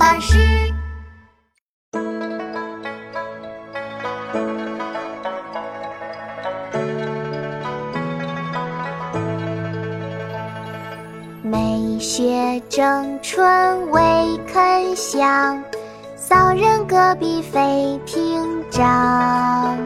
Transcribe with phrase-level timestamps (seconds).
[0.00, 0.38] 巴士。
[11.42, 14.00] 梅雪争春未
[14.50, 15.62] 肯降，
[16.16, 19.76] 骚人阁壁飞亭帐。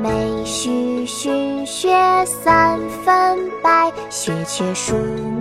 [0.00, 4.94] 梅须逊雪三分白，雪却输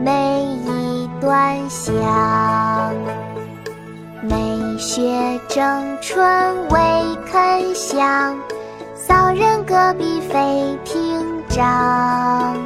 [0.03, 1.93] 梅一段香。
[4.73, 6.79] 梅雪争春未
[7.31, 8.35] 肯降，
[8.95, 12.57] 骚人阁壁飞亭帐。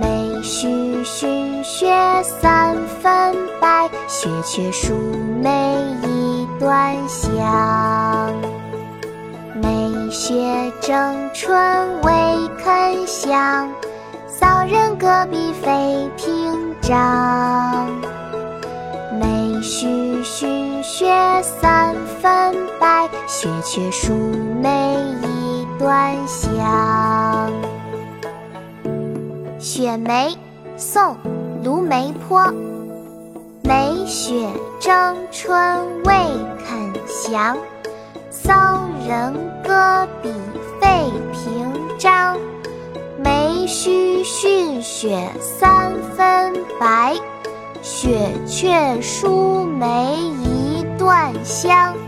[0.00, 4.94] 梅须逊雪三分白，雪却输
[5.42, 8.32] 梅一段香。
[9.60, 12.12] 梅雪争春未
[12.62, 13.68] 肯降，
[14.28, 17.88] 骚人阁壁飞亭帐。
[19.18, 21.06] 梅须逊雪
[21.40, 24.12] 三分白，雪却输
[24.60, 27.52] 梅一段香。
[29.60, 30.36] 雪梅，
[30.76, 31.14] 宋·
[31.62, 32.52] 卢梅坡。
[33.62, 34.48] 梅雪
[34.80, 36.12] 争春未
[36.66, 37.56] 肯降，
[38.28, 40.32] 骚人阁笔
[40.80, 42.36] 费评章。
[43.22, 47.16] 梅须逊雪三分白，
[47.88, 52.05] 雪却输梅一段香。